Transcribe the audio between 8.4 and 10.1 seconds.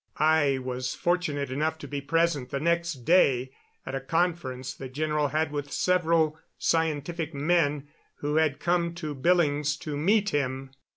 come to Billings to